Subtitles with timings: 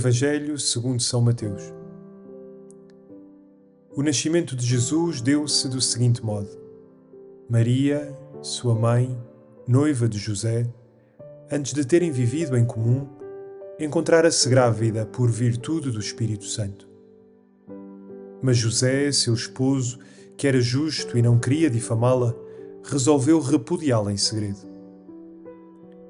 [0.00, 1.62] Evangelho segundo São Mateus.
[3.94, 6.48] O nascimento de Jesus deu-se do seguinte modo:
[7.50, 9.14] Maria, sua mãe,
[9.68, 10.66] noiva de José,
[11.52, 13.06] antes de terem vivido em comum,
[13.78, 16.88] encontrara-se grávida por virtude do Espírito Santo.
[18.40, 19.98] Mas José, seu esposo,
[20.34, 22.34] que era justo e não queria difamá-la,
[22.84, 24.66] resolveu repudiá-la em segredo.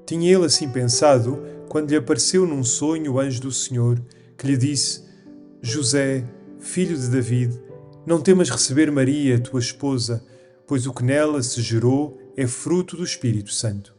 [0.06, 4.02] Tinha ele assim pensado quando lhe apareceu num sonho o anjo do Senhor,
[4.36, 5.04] que lhe disse:
[5.62, 6.26] José,
[6.58, 7.62] filho de David,
[8.04, 10.20] não temas receber Maria, tua esposa,
[10.66, 13.94] pois o que nela se gerou é fruto do Espírito Santo.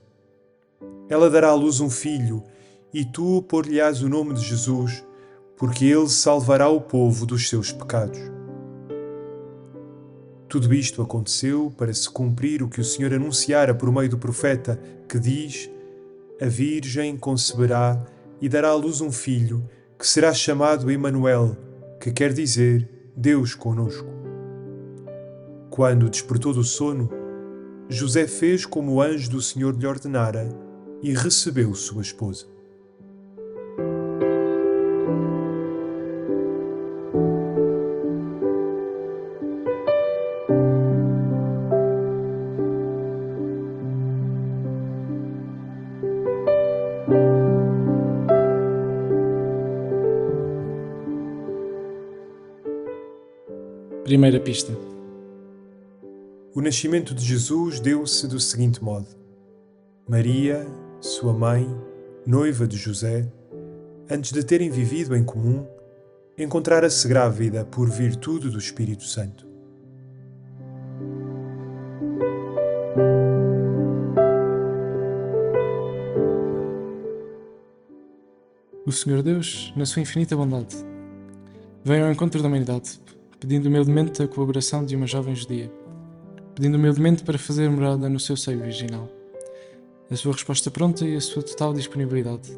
[1.08, 2.44] Ela dará à luz um filho,
[2.94, 5.02] e tu pôr-lhe-ás o nome de Jesus,
[5.56, 8.20] porque ele salvará o povo dos seus pecados.
[10.50, 14.78] Tudo isto aconteceu para se cumprir o que o Senhor anunciara por meio do profeta,
[15.08, 15.70] que diz:
[16.42, 18.04] a Virgem conceberá
[18.42, 21.56] e dará à luz um filho, que será chamado Emanuel,
[22.00, 24.10] que quer dizer Deus conosco.
[25.70, 27.12] Quando despertou do sono,
[27.88, 30.50] José fez como o anjo do Senhor lhe ordenara
[31.04, 32.48] e recebeu sua esposa.
[54.12, 54.78] Primeira pista.
[56.54, 59.08] O nascimento de Jesus deu-se do seguinte modo:
[60.06, 60.68] Maria,
[61.00, 61.66] sua mãe,
[62.26, 63.26] noiva de José,
[64.10, 65.66] antes de terem vivido em comum,
[66.38, 69.48] encontrara-se grávida por virtude do Espírito Santo.
[78.86, 80.76] O Senhor Deus, na sua infinita bondade,
[81.82, 83.00] veio ao encontro da humanidade
[83.42, 85.70] pedindo humildemente a colaboração de uma jovem judia,
[86.54, 89.10] pedindo humildemente para fazer morada no seu seio virginal.
[90.12, 92.52] A sua resposta pronta e a sua total disponibilidade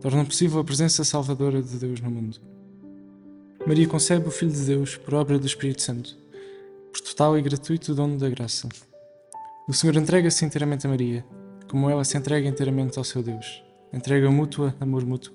[0.00, 2.38] tornam possível a presença salvadora de Deus no mundo.
[3.66, 6.16] Maria concebe o Filho de Deus por obra do Espírito Santo,
[6.92, 8.68] por total e gratuito dom da graça.
[9.68, 11.24] O Senhor entrega-se inteiramente a Maria,
[11.68, 13.60] como ela se entrega inteiramente ao seu Deus.
[13.92, 15.34] Entrega mútua, amor mútuo.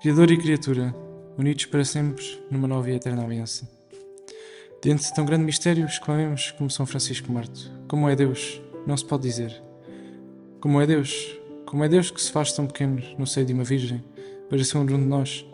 [0.00, 0.94] Criador e criatura,
[1.38, 3.66] unidos para sempre numa nova e eterna aliança.
[4.82, 8.60] Diante de tão grande mistério, exclamemos como São Francisco Marto: Como é Deus?
[8.86, 9.62] Não se pode dizer.
[10.60, 11.38] Como é Deus?
[11.64, 14.02] Como é Deus que se faz tão pequeno no seio de uma Virgem
[14.50, 15.46] para ser um de nós?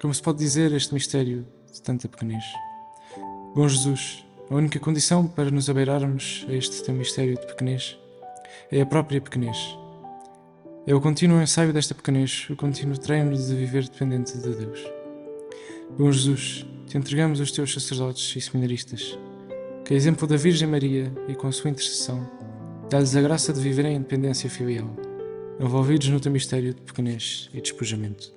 [0.00, 2.44] Como se pode dizer este mistério de tanta pequenez?
[3.54, 7.98] Bom Jesus, a única condição para nos abeirarmos a este teu mistério de pequenez
[8.70, 9.56] é a própria pequenez.
[10.86, 14.95] É o contínuo ensaio desta pequenez, o contínuo treino de viver dependente de Deus.
[15.94, 19.18] Bom Jesus, te entregamos os teus sacerdotes e seminaristas,
[19.82, 22.28] que, a exemplo da Virgem Maria e com a sua intercessão,
[22.90, 24.94] dá-lhes a graça de viver em independência filial,
[25.58, 28.35] envolvidos no teu mistério de pequenez e despojamento.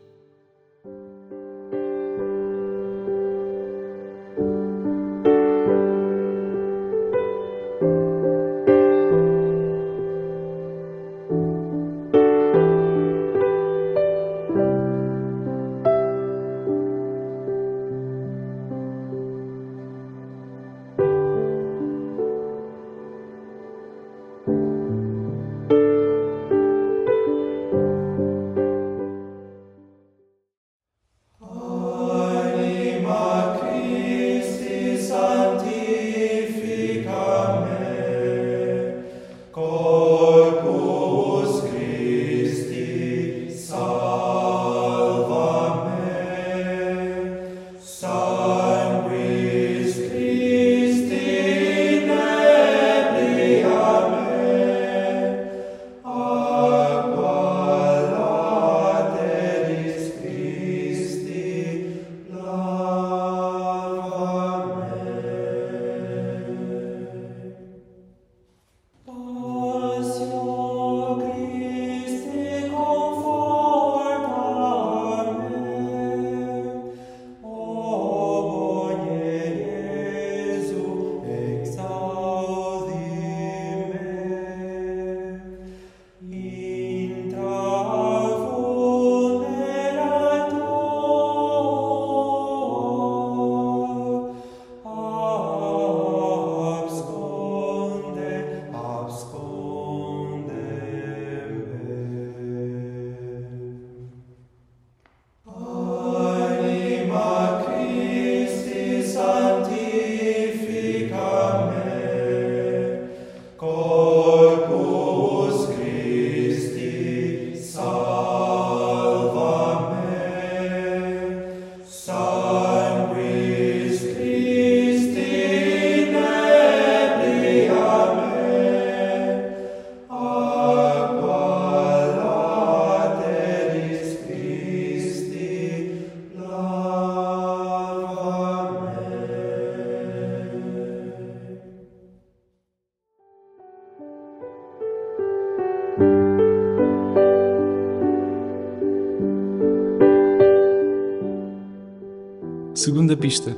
[152.79, 153.53] Segunda pista.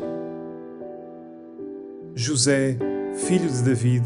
[2.15, 2.75] José,
[3.13, 4.03] filho de David,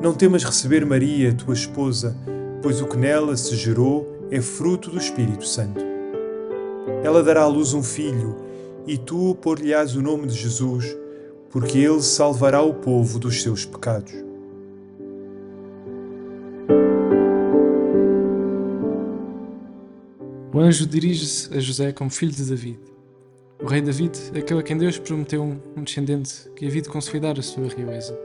[0.00, 2.16] não temas receber Maria, tua esposa,
[2.62, 5.80] pois o que nela se gerou é fruto do Espírito Santo.
[7.02, 8.36] Ela dará à luz um filho,
[8.86, 10.96] e tu pôr-lhe-ás o nome de Jesus,
[11.50, 14.14] porque ele salvará o povo dos seus pecados.
[20.54, 22.91] O anjo dirige-se a José como filho de David.
[23.62, 27.42] O rei David, aquele a quem Deus prometeu um descendente que havia de consolidar a
[27.42, 28.18] sua realeza.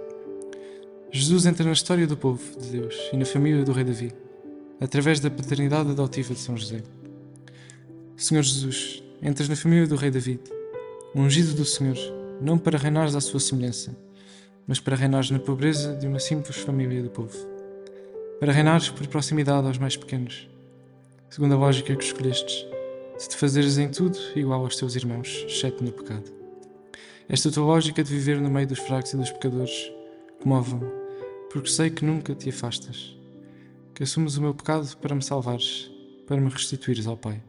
[1.12, 4.12] Jesus entra na história do povo de Deus e na família do rei Davi,
[4.82, 6.82] através da paternidade adotiva de São José.
[8.16, 10.42] Senhor Jesus, entras na família do rei David,
[11.14, 11.98] ungido do Senhor,
[12.42, 13.96] não para reinares à sua semelhança,
[14.66, 17.38] mas para reinares na pobreza de uma simples família do povo.
[18.40, 20.50] Para reinares por proximidade aos mais pequenos,
[21.30, 22.66] segundo a lógica que escolhestes,
[23.18, 26.32] de te fazeres em tudo igual aos teus irmãos, exceto no pecado.
[27.28, 29.92] Esta tua lógica de viver no meio dos fracos e dos pecadores
[30.42, 30.86] comove-me,
[31.52, 33.18] porque sei que nunca te afastas,
[33.94, 35.92] que assumes o meu pecado para me salvares,
[36.28, 37.42] para me restituires ao Pai.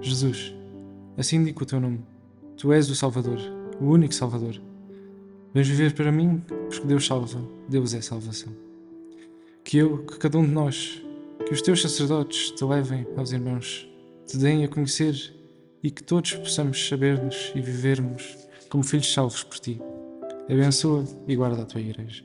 [0.00, 0.52] Jesus,
[1.16, 2.00] assim indico o teu nome.
[2.56, 3.38] Tu és o Salvador,
[3.80, 4.60] o único Salvador.
[5.54, 8.52] Vens viver para mim, porque Deus salva, Deus é salvação.
[9.62, 11.02] Que eu, que cada um de nós,
[11.46, 13.88] que os teus sacerdotes te levem aos irmãos,
[14.28, 15.34] te deem a conhecer
[15.82, 18.36] e que todos possamos saber-nos e vivermos
[18.68, 19.80] como filhos salvos por ti.
[20.50, 22.22] Abençoa e guarda a tua igreja.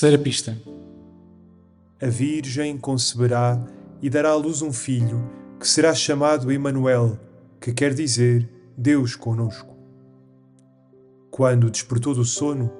[0.00, 0.56] Terceira pista.
[2.00, 3.62] A Virgem conceberá
[4.00, 7.20] e dará à luz um filho, que será chamado Emanuel,
[7.60, 9.76] que quer dizer Deus conosco.
[11.30, 12.72] Quando despertou do sono,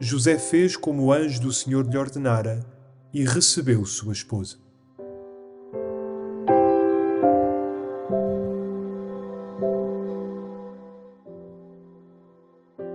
[0.00, 2.66] José fez como o anjo do Senhor lhe ordenara
[3.14, 4.56] e recebeu sua esposa.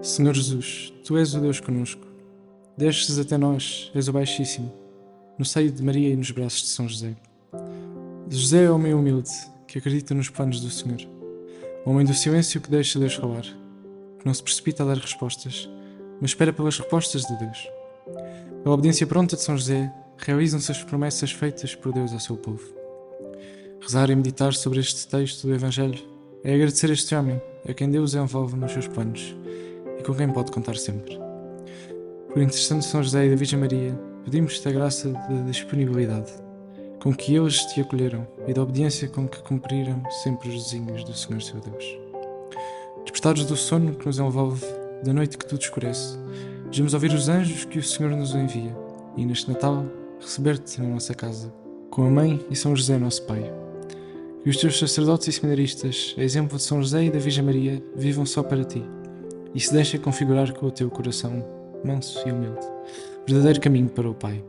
[0.02, 2.05] Senhor Jesus, tu és o Deus conosco
[2.78, 4.70] Desces até nós, és o Baixíssimo,
[5.40, 7.16] no seio de Maria e nos braços de São José.
[8.30, 9.32] José é homem humilde,
[9.66, 11.00] que acredita nos planos do Senhor.
[11.86, 15.70] Homem do silêncio que deixa Deus falar, que não se precipita a dar respostas,
[16.20, 17.66] mas espera pelas respostas de Deus.
[18.62, 22.74] Pela obediência pronta de São José, realizam-se as promessas feitas por Deus ao seu povo.
[23.80, 26.04] Rezar e meditar sobre este texto do Evangelho
[26.44, 29.34] é agradecer este homem, a quem Deus envolve nos seus planos
[29.98, 31.25] e com quem pode contar sempre.
[32.36, 36.34] Por intercessão de São José e da Virgem Maria, pedimos-te a graça da disponibilidade
[37.02, 41.14] com que eles te acolheram e da obediência com que cumpriram sempre os desígnios do
[41.14, 41.98] Senhor seu Deus.
[43.04, 44.66] Despertados do sono que nos envolve,
[45.02, 46.18] da noite que tudo escurece,
[46.66, 48.76] desejamos ouvir os anjos que o Senhor nos envia
[49.16, 49.86] e neste Natal
[50.20, 51.54] receber-te na nossa casa,
[51.90, 53.50] com a Mãe e São José, nosso Pai.
[54.44, 57.82] Que os teus sacerdotes e seminaristas, a exemplo de São José e da Virgem Maria,
[57.96, 58.84] vivam só para ti
[59.54, 62.66] e se deixem configurar com o teu coração manso e humilde,
[63.28, 64.44] verdadeiro caminho para o Pai.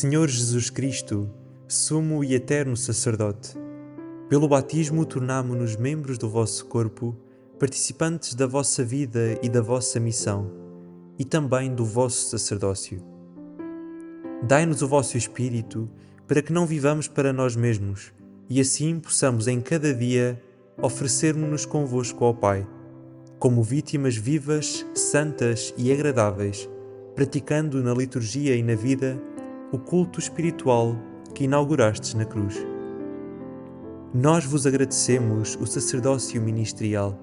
[0.00, 1.28] Senhor Jesus Cristo,
[1.68, 3.54] sumo e eterno sacerdote,
[4.30, 7.14] pelo batismo tornamo-nos membros do vosso corpo,
[7.58, 10.50] participantes da vossa vida e da vossa missão,
[11.18, 13.04] e também do vosso sacerdócio.
[14.42, 15.86] Dai-nos o vosso Espírito,
[16.26, 18.10] para que não vivamos para nós mesmos,
[18.48, 20.42] e assim possamos em cada dia
[20.80, 22.66] oferecermos-nos convosco ao Pai,
[23.38, 26.66] como vítimas vivas, santas e agradáveis,
[27.14, 29.20] praticando na liturgia e na vida
[29.72, 30.96] o culto espiritual
[31.34, 32.56] que inaugurastes na cruz.
[34.12, 37.18] Nós vos agradecemos o sacerdócio ministerial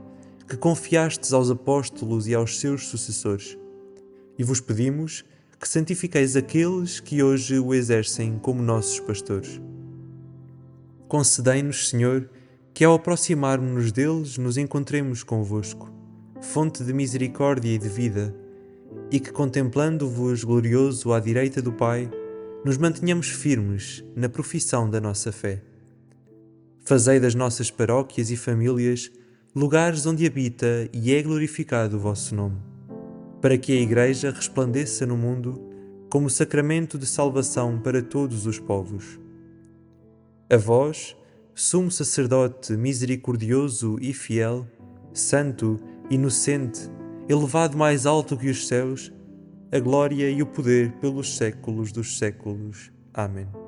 [0.48, 3.58] que confiastes aos apóstolos e aos seus sucessores,
[4.40, 5.26] e vos pedimos
[5.60, 9.60] que santifiqueis aqueles que hoje o exercem como nossos pastores.
[11.10, 12.30] Concedei-nos, Senhor,
[12.74, 15.92] que ao aproximarmos-nos deles nos encontremos convosco,
[16.40, 18.34] fonte de misericórdia e de vida,
[19.12, 22.10] e que contemplando-vos glorioso à direita do Pai,
[22.66, 25.62] nos mantenhamos firmes na profissão da nossa fé.
[26.84, 29.12] Fazei das nossas paróquias e famílias
[29.56, 32.58] lugares onde habita e é glorificado o vosso nome,
[33.42, 35.62] para que a Igreja resplandeça no mundo
[36.10, 39.20] como sacramento de salvação para todos os povos.
[40.50, 41.16] A vós,
[41.54, 44.68] sumo sacerdote misericordioso e fiel,
[45.14, 46.90] santo, inocente,
[47.28, 49.12] elevado mais alto que os céus,
[49.72, 52.92] a glória e o poder pelos séculos dos séculos.
[53.14, 53.67] Amém.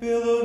[0.00, 0.39] billows.